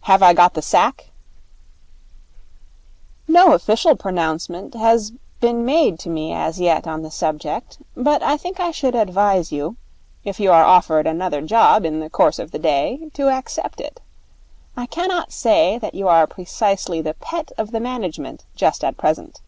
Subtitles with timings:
[0.00, 1.10] 'Have I got the sack?'
[3.28, 8.36] 'No official pronouncement has been made to me as yet on the subject, but I
[8.36, 9.76] think I should advise you,
[10.24, 14.00] if you are offered another job in the course of the day, to accept it.
[14.76, 19.42] I cannot say that you are precisely the pet of the management just at present.